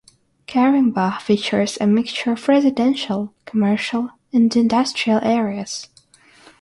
[0.47, 5.89] Caringbah features a mixture of residential, commercial and industrial areas.